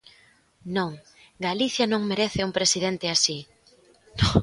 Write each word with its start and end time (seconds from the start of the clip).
¡Non, 0.75 0.91
Galicia 1.47 1.85
non 1.91 2.09
merece 2.11 2.45
un 2.47 2.53
presidente 2.57 3.05
así! 3.15 3.37